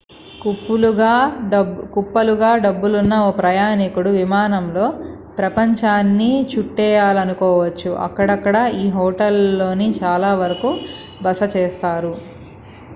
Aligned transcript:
కుప్పలుగా 1.95 2.49
డబ్బులున్న 2.63 3.13
ఓ 3.21 3.33
ప్రయాణికుడు 3.37 4.11
విమానంలో 4.15 4.85
ప్రపంచాన్ని 5.37 6.31
చుట్టేయాలనుకోవచ్చు 6.53 7.91
అక్కడక్కడా 8.07 8.63
ఈ 8.79 8.97
హోటళ్ళలోనే 8.97 9.89
చాలా 10.01 10.31
వరకు 10.43 10.71
బస 11.21 11.41
చేస్తారు 11.55 12.13